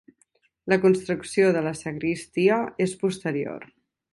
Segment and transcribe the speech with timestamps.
[0.73, 3.73] La construcció de la sagristia és posterior.